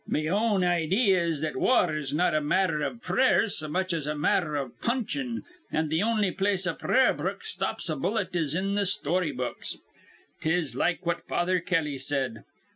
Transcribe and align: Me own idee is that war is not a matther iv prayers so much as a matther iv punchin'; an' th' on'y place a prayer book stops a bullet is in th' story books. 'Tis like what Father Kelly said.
Me 0.07 0.27
own 0.27 0.63
idee 0.63 1.11
is 1.13 1.41
that 1.41 1.55
war 1.55 1.95
is 1.95 2.11
not 2.11 2.33
a 2.33 2.41
matther 2.41 2.81
iv 2.81 3.03
prayers 3.03 3.55
so 3.55 3.67
much 3.67 3.93
as 3.93 4.07
a 4.07 4.15
matther 4.15 4.57
iv 4.57 4.71
punchin'; 4.81 5.43
an' 5.71 5.91
th' 5.91 6.01
on'y 6.01 6.31
place 6.31 6.65
a 6.65 6.73
prayer 6.73 7.13
book 7.13 7.45
stops 7.45 7.87
a 7.87 7.95
bullet 7.95 8.35
is 8.35 8.55
in 8.55 8.75
th' 8.75 8.87
story 8.87 9.31
books. 9.31 9.77
'Tis 10.41 10.75
like 10.75 11.05
what 11.05 11.27
Father 11.27 11.59
Kelly 11.59 11.99
said. 11.99 12.43